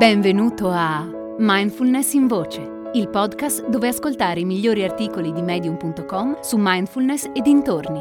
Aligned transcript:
Benvenuto 0.00 0.70
a 0.70 1.06
Mindfulness 1.36 2.14
in 2.14 2.26
Voce, 2.26 2.90
il 2.94 3.10
podcast 3.10 3.68
dove 3.68 3.88
ascoltare 3.88 4.40
i 4.40 4.46
migliori 4.46 4.82
articoli 4.82 5.30
di 5.30 5.42
medium.com 5.42 6.40
su 6.40 6.56
mindfulness 6.58 7.24
e 7.34 7.42
dintorni. 7.42 8.00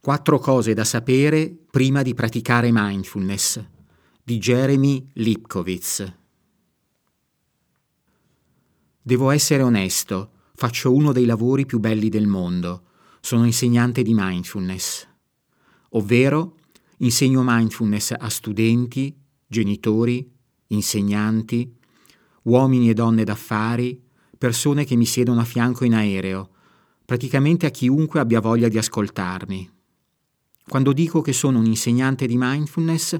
Quattro 0.00 0.38
cose 0.40 0.74
da 0.74 0.82
sapere 0.82 1.56
prima 1.70 2.02
di 2.02 2.12
praticare 2.12 2.70
mindfulness 2.72 3.64
di 4.24 4.38
Jeremy 4.38 5.08
Lipkowitz. 5.12 6.14
Devo 9.00 9.30
essere 9.30 9.62
onesto, 9.62 10.30
faccio 10.56 10.92
uno 10.92 11.12
dei 11.12 11.26
lavori 11.26 11.64
più 11.64 11.78
belli 11.78 12.08
del 12.08 12.26
mondo 12.26 12.85
sono 13.26 13.44
insegnante 13.44 14.04
di 14.04 14.14
mindfulness, 14.14 15.04
ovvero 15.90 16.58
insegno 16.98 17.42
mindfulness 17.44 18.14
a 18.16 18.28
studenti, 18.28 19.12
genitori, 19.48 20.30
insegnanti, 20.68 21.74
uomini 22.42 22.88
e 22.88 22.94
donne 22.94 23.24
d'affari, 23.24 24.00
persone 24.38 24.84
che 24.84 24.94
mi 24.94 25.06
siedono 25.06 25.40
a 25.40 25.44
fianco 25.44 25.84
in 25.84 25.94
aereo, 25.94 26.50
praticamente 27.04 27.66
a 27.66 27.70
chiunque 27.70 28.20
abbia 28.20 28.38
voglia 28.38 28.68
di 28.68 28.78
ascoltarmi. 28.78 29.70
Quando 30.64 30.92
dico 30.92 31.20
che 31.20 31.32
sono 31.32 31.58
un 31.58 31.66
insegnante 31.66 32.28
di 32.28 32.36
mindfulness, 32.38 33.18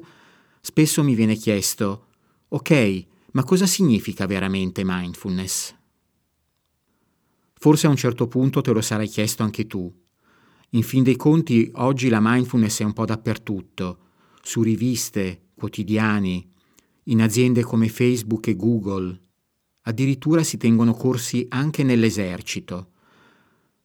spesso 0.60 1.02
mi 1.02 1.16
viene 1.16 1.34
chiesto, 1.34 2.06
ok, 2.46 3.06
ma 3.32 3.42
cosa 3.42 3.66
significa 3.66 4.24
veramente 4.26 4.82
mindfulness? 4.84 5.74
Forse 7.58 7.86
a 7.86 7.90
un 7.90 7.96
certo 7.96 8.26
punto 8.28 8.60
te 8.60 8.72
lo 8.72 8.80
sarai 8.80 9.08
chiesto 9.08 9.42
anche 9.42 9.66
tu. 9.66 9.92
In 10.70 10.82
fin 10.82 11.02
dei 11.02 11.16
conti, 11.16 11.70
oggi 11.74 12.08
la 12.08 12.20
mindfulness 12.20 12.80
è 12.80 12.84
un 12.84 12.92
po' 12.92 13.04
dappertutto, 13.04 13.98
su 14.42 14.62
riviste, 14.62 15.48
quotidiani, 15.54 16.46
in 17.04 17.22
aziende 17.22 17.62
come 17.62 17.88
Facebook 17.88 18.48
e 18.48 18.56
Google. 18.56 19.20
Addirittura 19.82 20.42
si 20.42 20.56
tengono 20.56 20.92
corsi 20.92 21.46
anche 21.48 21.82
nell'esercito. 21.82 22.90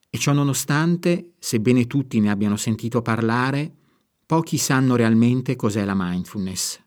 E 0.10 0.18
ciò 0.18 0.34
nonostante, 0.34 1.34
sebbene 1.40 1.88
tutti 1.88 2.20
ne 2.20 2.30
abbiano 2.30 2.58
sentito 2.58 3.02
parlare, 3.02 3.74
pochi 4.26 4.58
sanno 4.58 4.96
realmente 4.96 5.56
cos'è 5.56 5.86
la 5.86 5.96
mindfulness. 5.96 6.80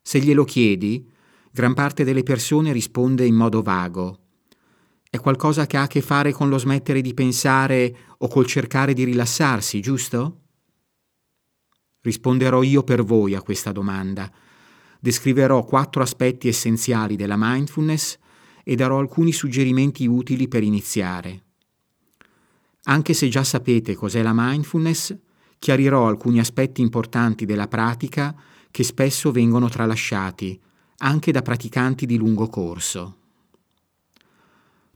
Se 0.00 0.20
glielo 0.20 0.44
chiedi, 0.44 1.08
gran 1.50 1.74
parte 1.74 2.04
delle 2.04 2.22
persone 2.22 2.72
risponde 2.72 3.26
in 3.26 3.34
modo 3.34 3.62
vago, 3.62 4.18
è 5.10 5.18
qualcosa 5.18 5.66
che 5.66 5.76
ha 5.76 5.82
a 5.82 5.86
che 5.88 6.02
fare 6.02 6.30
con 6.30 6.48
lo 6.48 6.56
smettere 6.56 7.00
di 7.00 7.14
pensare 7.14 7.96
o 8.18 8.28
col 8.28 8.46
cercare 8.46 8.94
di 8.94 9.02
rilassarsi, 9.02 9.80
giusto? 9.80 10.42
Risponderò 12.00 12.62
io 12.62 12.84
per 12.84 13.02
voi 13.02 13.34
a 13.34 13.42
questa 13.42 13.72
domanda. 13.72 14.30
Descriverò 15.00 15.64
quattro 15.64 16.02
aspetti 16.02 16.46
essenziali 16.46 17.16
della 17.16 17.34
mindfulness 17.36 18.18
e 18.62 18.76
darò 18.76 19.00
alcuni 19.00 19.32
suggerimenti 19.32 20.06
utili 20.06 20.46
per 20.46 20.62
iniziare. 20.62 21.42
Anche 22.84 23.12
se 23.12 23.28
già 23.28 23.42
sapete 23.42 23.96
cos'è 23.96 24.22
la 24.22 24.32
mindfulness, 24.32 25.16
chiarirò 25.58 26.06
alcuni 26.06 26.38
aspetti 26.38 26.82
importanti 26.82 27.44
della 27.46 27.66
pratica 27.66 28.32
che 28.70 28.84
spesso 28.84 29.32
vengono 29.32 29.68
tralasciati, 29.68 30.58
anche 30.98 31.32
da 31.32 31.42
praticanti 31.42 32.06
di 32.06 32.16
lungo 32.16 32.48
corso. 32.48 33.16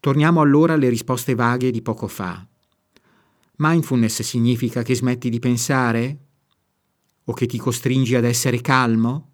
Torniamo 0.05 0.43
allora 0.43 0.75
alle 0.75 0.91
risposte 0.91 1.35
vaghe 1.35 1.71
di 1.71 1.81
poco 1.81 2.09
fa. 2.09 2.47
Mindfulness 3.57 4.21
significa 4.21 4.83
che 4.83 4.95
smetti 4.95 5.31
di 5.31 5.39
pensare? 5.39 6.19
O 7.25 7.33
che 7.33 7.47
ti 7.47 7.57
costringi 7.57 8.15
ad 8.15 8.25
essere 8.25 8.61
calmo? 8.61 9.31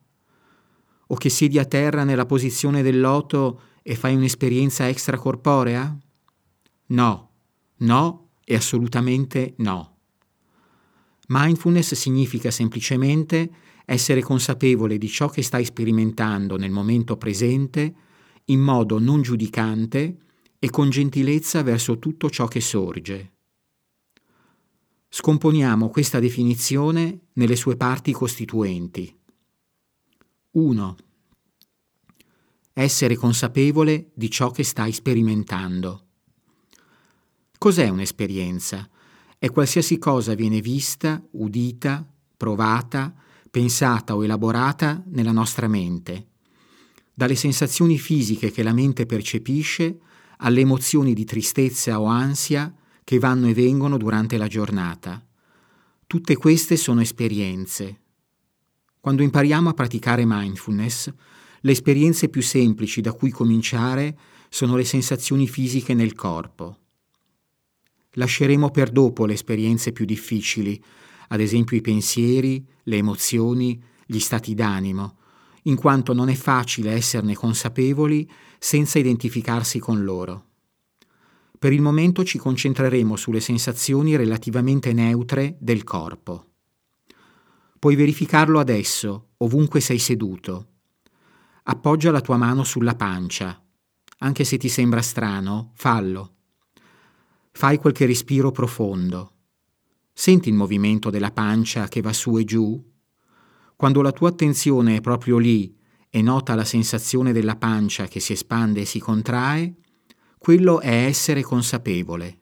O 1.08 1.16
che 1.16 1.28
siedi 1.28 1.58
a 1.58 1.64
terra 1.64 2.04
nella 2.04 2.24
posizione 2.24 2.82
del 2.82 3.00
loto 3.00 3.62
e 3.82 3.96
fai 3.96 4.14
un'esperienza 4.14 4.86
extracorporea? 4.86 5.98
No, 6.86 7.30
no 7.78 8.28
e 8.44 8.54
assolutamente 8.54 9.54
no. 9.56 9.96
Mindfulness 11.26 11.94
significa 11.94 12.52
semplicemente 12.52 13.50
essere 13.84 14.22
consapevole 14.22 14.98
di 14.98 15.08
ciò 15.08 15.28
che 15.28 15.42
stai 15.42 15.64
sperimentando 15.64 16.56
nel 16.56 16.70
momento 16.70 17.16
presente 17.16 17.92
in 18.44 18.60
modo 18.60 19.00
non 19.00 19.20
giudicante 19.20 20.28
e 20.62 20.68
con 20.68 20.90
gentilezza 20.90 21.62
verso 21.62 21.98
tutto 21.98 22.28
ciò 22.28 22.46
che 22.46 22.60
sorge. 22.60 23.32
Scomponiamo 25.08 25.88
questa 25.88 26.20
definizione 26.20 27.28
nelle 27.32 27.56
sue 27.56 27.76
parti 27.76 28.12
costituenti. 28.12 29.18
1. 30.52 30.96
Essere 32.74 33.16
consapevole 33.16 34.10
di 34.14 34.30
ciò 34.30 34.50
che 34.50 34.62
stai 34.62 34.92
sperimentando. 34.92 36.04
Cos'è 37.56 37.88
un'esperienza? 37.88 38.88
È 39.38 39.50
qualsiasi 39.50 39.96
cosa 39.96 40.34
viene 40.34 40.60
vista, 40.60 41.26
udita, 41.32 42.06
provata, 42.36 43.14
pensata 43.50 44.14
o 44.14 44.22
elaborata 44.22 45.02
nella 45.06 45.32
nostra 45.32 45.68
mente. 45.68 46.26
Dalle 47.14 47.34
sensazioni 47.34 47.98
fisiche 47.98 48.50
che 48.50 48.62
la 48.62 48.74
mente 48.74 49.06
percepisce 49.06 50.00
alle 50.40 50.60
emozioni 50.60 51.14
di 51.14 51.24
tristezza 51.24 52.00
o 52.00 52.04
ansia 52.04 52.72
che 53.04 53.18
vanno 53.18 53.48
e 53.48 53.54
vengono 53.54 53.96
durante 53.96 54.36
la 54.36 54.46
giornata. 54.46 55.24
Tutte 56.06 56.36
queste 56.36 56.76
sono 56.76 57.00
esperienze. 57.00 58.00
Quando 59.00 59.22
impariamo 59.22 59.68
a 59.68 59.74
praticare 59.74 60.24
mindfulness, 60.26 61.12
le 61.60 61.72
esperienze 61.72 62.28
più 62.28 62.42
semplici 62.42 63.00
da 63.00 63.12
cui 63.12 63.30
cominciare 63.30 64.18
sono 64.48 64.76
le 64.76 64.84
sensazioni 64.84 65.46
fisiche 65.46 65.94
nel 65.94 66.14
corpo. 66.14 66.76
Lasceremo 68.14 68.70
per 68.70 68.90
dopo 68.90 69.26
le 69.26 69.34
esperienze 69.34 69.92
più 69.92 70.04
difficili, 70.04 70.82
ad 71.28 71.40
esempio 71.40 71.76
i 71.76 71.80
pensieri, 71.80 72.66
le 72.84 72.96
emozioni, 72.96 73.80
gli 74.04 74.18
stati 74.18 74.54
d'animo, 74.54 75.18
in 75.64 75.76
quanto 75.76 76.12
non 76.12 76.28
è 76.28 76.34
facile 76.34 76.92
esserne 76.92 77.34
consapevoli 77.34 78.30
senza 78.58 78.98
identificarsi 78.98 79.78
con 79.78 80.02
loro. 80.04 80.46
Per 81.58 81.72
il 81.72 81.82
momento 81.82 82.24
ci 82.24 82.38
concentreremo 82.38 83.16
sulle 83.16 83.40
sensazioni 83.40 84.16
relativamente 84.16 84.92
neutre 84.92 85.56
del 85.60 85.84
corpo. 85.84 86.46
Puoi 87.78 87.96
verificarlo 87.96 88.58
adesso, 88.58 89.28
ovunque 89.38 89.80
sei 89.80 89.98
seduto. 89.98 90.68
Appoggia 91.64 92.10
la 92.10 92.20
tua 92.20 92.36
mano 92.36 92.64
sulla 92.64 92.94
pancia. 92.94 93.62
Anche 94.18 94.44
se 94.44 94.56
ti 94.56 94.68
sembra 94.68 95.02
strano, 95.02 95.72
fallo. 95.74 96.34
Fai 97.52 97.78
qualche 97.78 98.06
respiro 98.06 98.50
profondo. 98.50 99.32
Senti 100.12 100.48
il 100.48 100.54
movimento 100.54 101.10
della 101.10 101.30
pancia 101.30 101.88
che 101.88 102.00
va 102.00 102.12
su 102.12 102.38
e 102.38 102.44
giù 102.44 102.89
quando 103.80 104.02
la 104.02 104.12
tua 104.12 104.28
attenzione 104.28 104.96
è 104.96 105.00
proprio 105.00 105.38
lì 105.38 105.74
e 106.10 106.20
nota 106.20 106.54
la 106.54 106.66
sensazione 106.66 107.32
della 107.32 107.56
pancia 107.56 108.06
che 108.08 108.20
si 108.20 108.34
espande 108.34 108.82
e 108.82 108.84
si 108.84 108.98
contrae, 108.98 109.74
quello 110.36 110.80
è 110.80 111.06
essere 111.06 111.40
consapevole. 111.40 112.40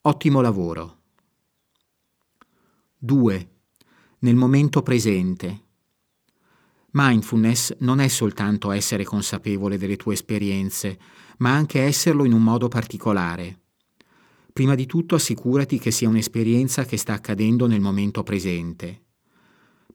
Ottimo 0.00 0.40
lavoro. 0.40 1.00
2. 2.96 3.50
Nel 4.20 4.34
momento 4.34 4.80
presente. 4.80 5.64
Mindfulness 6.92 7.76
non 7.80 8.00
è 8.00 8.08
soltanto 8.08 8.70
essere 8.70 9.04
consapevole 9.04 9.76
delle 9.76 9.96
tue 9.96 10.14
esperienze, 10.14 10.98
ma 11.36 11.52
anche 11.52 11.82
esserlo 11.82 12.24
in 12.24 12.32
un 12.32 12.42
modo 12.42 12.68
particolare. 12.68 13.60
Prima 14.54 14.74
di 14.74 14.86
tutto 14.86 15.16
assicurati 15.16 15.78
che 15.78 15.90
sia 15.90 16.08
un'esperienza 16.08 16.86
che 16.86 16.96
sta 16.96 17.12
accadendo 17.12 17.66
nel 17.66 17.82
momento 17.82 18.22
presente. 18.22 19.02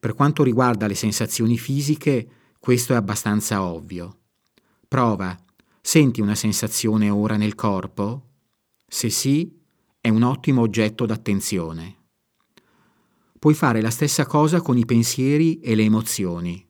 Per 0.02 0.14
quanto 0.14 0.42
riguarda 0.42 0.88
le 0.88 0.96
sensazioni 0.96 1.56
fisiche, 1.56 2.28
questo 2.58 2.92
è 2.92 2.96
abbastanza 2.96 3.62
ovvio. 3.62 4.22
Prova, 4.88 5.40
senti 5.80 6.20
una 6.20 6.34
sensazione 6.34 7.08
ora 7.08 7.36
nel 7.36 7.54
corpo? 7.54 8.30
Se 8.84 9.08
sì, 9.10 9.60
è 10.00 10.08
un 10.08 10.22
ottimo 10.22 10.62
oggetto 10.62 11.06
d'attenzione. 11.06 11.98
Puoi 13.38 13.54
fare 13.54 13.80
la 13.80 13.90
stessa 13.90 14.26
cosa 14.26 14.60
con 14.60 14.76
i 14.76 14.84
pensieri 14.84 15.60
e 15.60 15.76
le 15.76 15.84
emozioni. 15.84 16.66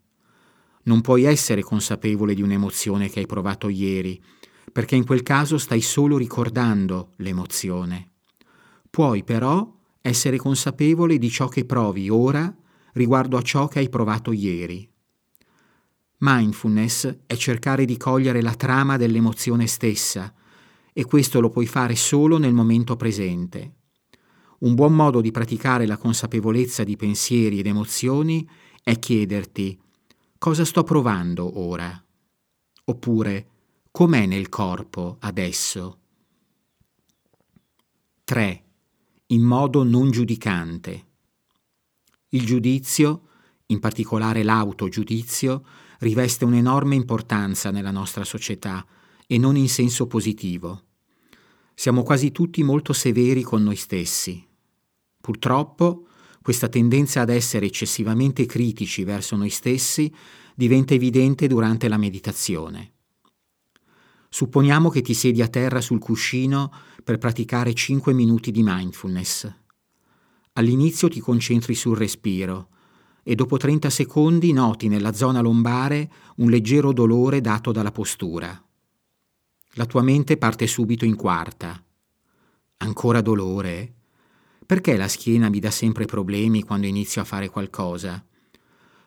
Non 0.82 1.00
puoi 1.00 1.22
essere 1.22 1.62
consapevole 1.62 2.34
di 2.34 2.42
un'emozione 2.42 3.08
che 3.08 3.20
hai 3.20 3.26
provato 3.26 3.70
ieri, 3.70 4.22
perché 4.70 4.94
in 4.94 5.06
quel 5.06 5.22
caso 5.22 5.56
stai 5.56 5.80
solo 5.80 6.18
ricordando 6.18 7.12
l'emozione. 7.16 8.10
Puoi 8.90 9.24
però 9.24 9.74
essere 10.02 10.36
consapevole 10.36 11.16
di 11.16 11.30
ciò 11.30 11.48
che 11.48 11.64
provi 11.64 12.10
ora 12.10 12.54
riguardo 12.92 13.36
a 13.36 13.42
ciò 13.42 13.68
che 13.68 13.78
hai 13.78 13.88
provato 13.88 14.32
ieri. 14.32 14.88
Mindfulness 16.18 17.18
è 17.26 17.34
cercare 17.34 17.84
di 17.84 17.96
cogliere 17.96 18.42
la 18.42 18.54
trama 18.54 18.96
dell'emozione 18.96 19.66
stessa 19.66 20.32
e 20.92 21.04
questo 21.04 21.40
lo 21.40 21.48
puoi 21.48 21.66
fare 21.66 21.96
solo 21.96 22.38
nel 22.38 22.52
momento 22.52 22.96
presente. 22.96 23.76
Un 24.60 24.74
buon 24.74 24.94
modo 24.94 25.20
di 25.20 25.32
praticare 25.32 25.86
la 25.86 25.96
consapevolezza 25.96 26.84
di 26.84 26.96
pensieri 26.96 27.58
ed 27.58 27.66
emozioni 27.66 28.48
è 28.82 28.98
chiederti 28.98 29.80
cosa 30.38 30.64
sto 30.64 30.84
provando 30.84 31.60
ora? 31.60 32.04
Oppure 32.84 33.48
com'è 33.90 34.26
nel 34.26 34.48
corpo 34.48 35.16
adesso? 35.20 35.98
3. 38.24 38.64
In 39.26 39.42
modo 39.42 39.82
non 39.82 40.10
giudicante. 40.10 41.06
Il 42.34 42.46
giudizio, 42.46 43.28
in 43.66 43.78
particolare 43.78 44.42
l'autogiudizio, 44.42 45.64
riveste 45.98 46.46
un'enorme 46.46 46.94
importanza 46.94 47.70
nella 47.70 47.90
nostra 47.90 48.24
società 48.24 48.86
e 49.26 49.36
non 49.36 49.54
in 49.56 49.68
senso 49.68 50.06
positivo. 50.06 50.84
Siamo 51.74 52.02
quasi 52.02 52.32
tutti 52.32 52.62
molto 52.62 52.94
severi 52.94 53.42
con 53.42 53.62
noi 53.62 53.76
stessi. 53.76 54.42
Purtroppo, 55.20 56.06
questa 56.40 56.68
tendenza 56.68 57.20
ad 57.20 57.28
essere 57.28 57.66
eccessivamente 57.66 58.46
critici 58.46 59.04
verso 59.04 59.36
noi 59.36 59.50
stessi 59.50 60.10
diventa 60.54 60.94
evidente 60.94 61.46
durante 61.46 61.86
la 61.86 61.98
meditazione. 61.98 62.92
Supponiamo 64.30 64.88
che 64.88 65.02
ti 65.02 65.12
siedi 65.12 65.42
a 65.42 65.48
terra 65.48 65.82
sul 65.82 65.98
cuscino 65.98 66.72
per 67.04 67.18
praticare 67.18 67.74
5 67.74 68.14
minuti 68.14 68.50
di 68.50 68.62
mindfulness. 68.62 69.60
All'inizio 70.54 71.08
ti 71.08 71.18
concentri 71.20 71.74
sul 71.74 71.96
respiro 71.96 72.68
e 73.22 73.34
dopo 73.34 73.56
30 73.56 73.88
secondi 73.88 74.52
noti 74.52 74.88
nella 74.88 75.14
zona 75.14 75.40
lombare 75.40 76.10
un 76.36 76.50
leggero 76.50 76.92
dolore 76.92 77.40
dato 77.40 77.72
dalla 77.72 77.92
postura. 77.92 78.62
La 79.74 79.86
tua 79.86 80.02
mente 80.02 80.36
parte 80.36 80.66
subito 80.66 81.06
in 81.06 81.16
quarta. 81.16 81.82
Ancora 82.78 83.22
dolore? 83.22 83.94
Perché 84.66 84.98
la 84.98 85.08
schiena 85.08 85.48
mi 85.48 85.58
dà 85.58 85.70
sempre 85.70 86.04
problemi 86.04 86.62
quando 86.62 86.86
inizio 86.86 87.22
a 87.22 87.24
fare 87.24 87.48
qualcosa? 87.48 88.22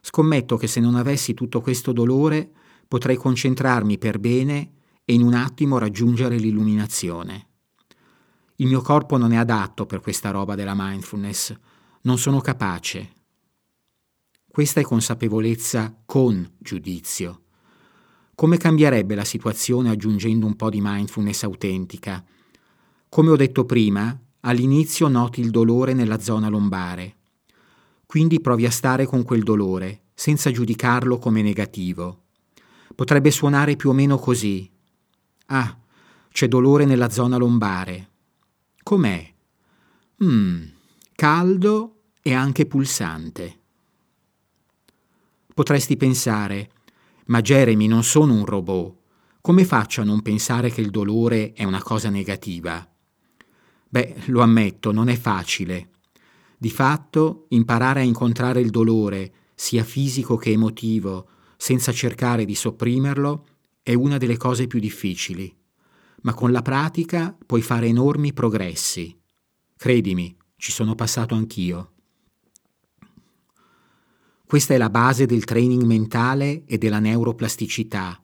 Scommetto 0.01 0.57
che 0.57 0.67
se 0.67 0.79
non 0.79 0.95
avessi 0.95 1.35
tutto 1.35 1.61
questo 1.61 1.91
dolore 1.91 2.49
potrei 2.87 3.17
concentrarmi 3.17 3.99
per 3.99 4.17
bene 4.17 4.71
e 5.05 5.13
in 5.13 5.21
un 5.21 5.35
attimo 5.35 5.77
raggiungere 5.77 6.37
l'illuminazione. 6.37 7.44
Il 8.57 8.67
mio 8.67 8.81
corpo 8.81 9.17
non 9.17 9.31
è 9.31 9.37
adatto 9.37 9.85
per 9.85 9.99
questa 9.99 10.31
roba 10.31 10.55
della 10.55 10.73
mindfulness, 10.75 11.53
non 12.01 12.17
sono 12.17 12.39
capace. 12.41 13.11
Questa 14.47 14.79
è 14.79 14.83
consapevolezza 14.83 16.01
con 16.05 16.53
giudizio. 16.57 17.41
Come 18.35 18.57
cambierebbe 18.57 19.15
la 19.15 19.25
situazione 19.25 19.89
aggiungendo 19.89 20.45
un 20.45 20.55
po' 20.55 20.69
di 20.69 20.79
mindfulness 20.81 21.43
autentica? 21.43 22.23
Come 23.09 23.29
ho 23.29 23.35
detto 23.35 23.65
prima, 23.65 24.17
All'inizio 24.47 25.07
noti 25.07 25.41
il 25.41 25.49
dolore 25.49 25.93
nella 25.93 26.19
zona 26.19 26.49
lombare. 26.49 27.15
Quindi 28.05 28.39
provi 28.39 28.67
a 28.67 28.71
stare 28.71 29.07
con 29.07 29.23
quel 29.23 29.41
dolore, 29.41 30.03
senza 30.13 30.51
giudicarlo 30.51 31.17
come 31.17 31.41
negativo. 31.41 32.25
Potrebbe 32.93 33.31
suonare 33.31 33.75
più 33.75 33.89
o 33.89 33.93
meno 33.93 34.19
così. 34.19 34.69
Ah, 35.47 35.75
c'è 36.29 36.47
dolore 36.47 36.85
nella 36.85 37.09
zona 37.09 37.37
lombare. 37.37 38.11
Com'è? 38.85 39.33
Mmm, 40.23 40.63
caldo 41.15 42.01
e 42.21 42.35
anche 42.35 42.67
pulsante. 42.67 43.59
Potresti 45.51 45.97
pensare, 45.97 46.69
ma 47.25 47.41
Jeremy 47.41 47.87
non 47.87 48.03
sono 48.03 48.35
un 48.35 48.45
robot. 48.45 48.95
Come 49.41 49.65
faccio 49.65 50.01
a 50.01 50.03
non 50.03 50.21
pensare 50.21 50.69
che 50.69 50.81
il 50.81 50.91
dolore 50.91 51.53
è 51.53 51.63
una 51.63 51.81
cosa 51.81 52.11
negativa? 52.11 52.87
Beh, 53.89 54.17
lo 54.27 54.41
ammetto, 54.41 54.91
non 54.91 55.09
è 55.09 55.17
facile. 55.17 55.89
Di 56.55 56.69
fatto, 56.69 57.47
imparare 57.49 58.01
a 58.01 58.03
incontrare 58.03 58.61
il 58.61 58.69
dolore, 58.69 59.33
sia 59.55 59.83
fisico 59.83 60.37
che 60.37 60.51
emotivo, 60.51 61.27
senza 61.57 61.91
cercare 61.91 62.45
di 62.45 62.53
sopprimerlo, 62.53 63.47
è 63.81 63.95
una 63.95 64.19
delle 64.19 64.37
cose 64.37 64.67
più 64.67 64.77
difficili. 64.77 65.51
Ma 66.25 66.33
con 66.33 66.51
la 66.51 66.63
pratica 66.63 67.37
puoi 67.45 67.61
fare 67.61 67.85
enormi 67.85 68.33
progressi. 68.33 69.15
Credimi, 69.77 70.35
ci 70.57 70.71
sono 70.71 70.95
passato 70.95 71.35
anch'io. 71.35 71.91
Questa 74.43 74.73
è 74.73 74.77
la 74.77 74.89
base 74.89 75.27
del 75.27 75.43
training 75.43 75.83
mentale 75.83 76.63
e 76.65 76.79
della 76.79 76.97
neuroplasticità, 76.97 78.19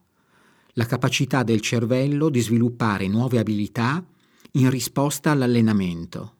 la 0.72 0.86
capacità 0.86 1.44
del 1.44 1.60
cervello 1.60 2.28
di 2.28 2.40
sviluppare 2.40 3.06
nuove 3.06 3.38
abilità 3.38 4.04
in 4.52 4.68
risposta 4.68 5.30
all'allenamento. 5.30 6.38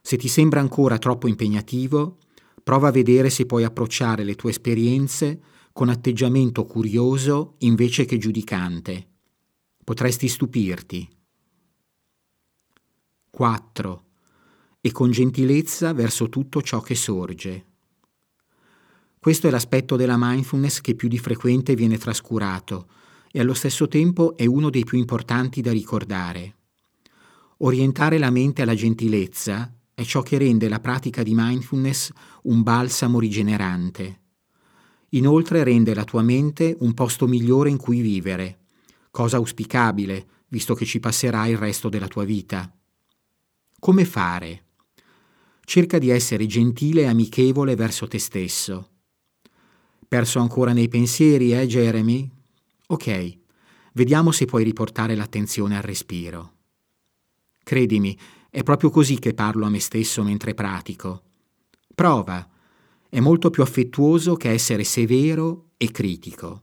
Se 0.00 0.16
ti 0.16 0.26
sembra 0.26 0.58
ancora 0.58 0.98
troppo 0.98 1.28
impegnativo, 1.28 2.18
prova 2.64 2.88
a 2.88 2.92
vedere 2.92 3.30
se 3.30 3.46
puoi 3.46 3.62
approcciare 3.62 4.24
le 4.24 4.34
tue 4.34 4.50
esperienze 4.50 5.40
con 5.72 5.88
atteggiamento 5.88 6.64
curioso 6.64 7.54
invece 7.58 8.06
che 8.06 8.18
giudicante. 8.18 9.13
Potresti 9.84 10.28
stupirti. 10.28 11.06
4. 13.28 14.04
E 14.80 14.92
con 14.92 15.10
gentilezza 15.10 15.92
verso 15.92 16.30
tutto 16.30 16.62
ciò 16.62 16.80
che 16.80 16.94
sorge. 16.94 17.66
Questo 19.18 19.46
è 19.46 19.50
l'aspetto 19.50 19.96
della 19.96 20.16
mindfulness 20.16 20.80
che 20.80 20.94
più 20.94 21.06
di 21.06 21.18
frequente 21.18 21.74
viene 21.74 21.98
trascurato 21.98 22.88
e 23.30 23.40
allo 23.40 23.52
stesso 23.52 23.86
tempo 23.86 24.38
è 24.38 24.46
uno 24.46 24.70
dei 24.70 24.84
più 24.84 24.96
importanti 24.96 25.60
da 25.60 25.70
ricordare. 25.70 26.56
Orientare 27.58 28.16
la 28.16 28.30
mente 28.30 28.62
alla 28.62 28.74
gentilezza 28.74 29.70
è 29.92 30.02
ciò 30.02 30.22
che 30.22 30.38
rende 30.38 30.70
la 30.70 30.80
pratica 30.80 31.22
di 31.22 31.34
mindfulness 31.34 32.10
un 32.44 32.62
balsamo 32.62 33.20
rigenerante. 33.20 34.20
Inoltre 35.10 35.62
rende 35.62 35.92
la 35.92 36.04
tua 36.04 36.22
mente 36.22 36.74
un 36.80 36.94
posto 36.94 37.26
migliore 37.26 37.68
in 37.68 37.76
cui 37.76 38.00
vivere, 38.00 38.63
cosa 39.14 39.36
auspicabile, 39.36 40.26
visto 40.48 40.74
che 40.74 40.84
ci 40.84 40.98
passerai 40.98 41.52
il 41.52 41.56
resto 41.56 41.88
della 41.88 42.08
tua 42.08 42.24
vita. 42.24 42.68
Come 43.78 44.04
fare? 44.04 44.64
Cerca 45.64 45.98
di 45.98 46.08
essere 46.08 46.46
gentile 46.46 47.02
e 47.02 47.06
amichevole 47.06 47.76
verso 47.76 48.08
te 48.08 48.18
stesso. 48.18 48.90
Perso 50.08 50.40
ancora 50.40 50.72
nei 50.72 50.88
pensieri, 50.88 51.56
eh, 51.56 51.64
Jeremy? 51.68 52.28
Ok, 52.88 53.38
vediamo 53.92 54.32
se 54.32 54.46
puoi 54.46 54.64
riportare 54.64 55.14
l'attenzione 55.14 55.76
al 55.76 55.84
respiro. 55.84 56.54
Credimi, 57.62 58.18
è 58.50 58.64
proprio 58.64 58.90
così 58.90 59.20
che 59.20 59.32
parlo 59.32 59.64
a 59.64 59.70
me 59.70 59.78
stesso 59.78 60.24
mentre 60.24 60.54
pratico. 60.54 61.22
Prova. 61.94 62.48
È 63.08 63.20
molto 63.20 63.50
più 63.50 63.62
affettuoso 63.62 64.34
che 64.34 64.50
essere 64.50 64.82
severo 64.82 65.70
e 65.76 65.92
critico. 65.92 66.62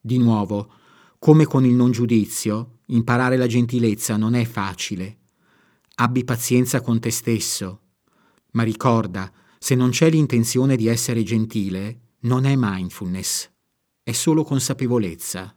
Di 0.00 0.18
nuovo, 0.18 0.78
come 1.20 1.44
con 1.44 1.66
il 1.66 1.74
non 1.74 1.90
giudizio, 1.90 2.78
imparare 2.86 3.36
la 3.36 3.46
gentilezza 3.46 4.16
non 4.16 4.32
è 4.32 4.46
facile. 4.46 5.18
Abbi 5.96 6.24
pazienza 6.24 6.80
con 6.80 6.98
te 6.98 7.10
stesso. 7.10 7.82
Ma 8.52 8.62
ricorda, 8.62 9.30
se 9.58 9.74
non 9.74 9.90
c'è 9.90 10.08
l'intenzione 10.08 10.76
di 10.76 10.86
essere 10.86 11.22
gentile, 11.22 12.14
non 12.20 12.46
è 12.46 12.54
mindfulness, 12.56 13.50
è 14.02 14.12
solo 14.12 14.44
consapevolezza. 14.44 15.54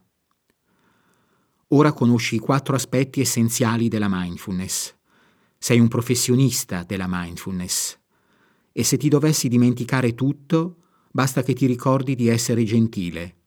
Ora 1.69 1.93
conosci 1.93 2.35
i 2.35 2.39
quattro 2.39 2.75
aspetti 2.75 3.21
essenziali 3.21 3.87
della 3.87 4.09
mindfulness. 4.09 4.93
Sei 5.57 5.79
un 5.79 5.87
professionista 5.87 6.83
della 6.83 7.07
mindfulness. 7.07 7.97
E 8.73 8.83
se 8.83 8.97
ti 8.97 9.07
dovessi 9.07 9.47
dimenticare 9.47 10.13
tutto, 10.13 10.79
basta 11.09 11.41
che 11.41 11.53
ti 11.53 11.65
ricordi 11.67 12.15
di 12.15 12.27
essere 12.27 12.65
gentile. 12.65 13.37